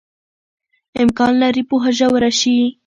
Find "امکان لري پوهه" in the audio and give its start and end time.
1.01-1.91